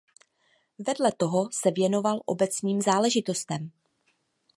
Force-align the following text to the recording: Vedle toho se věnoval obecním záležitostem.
Vedle 0.87 1.11
toho 1.17 1.49
se 1.51 1.71
věnoval 1.71 2.21
obecním 2.25 2.81
záležitostem. 2.81 3.71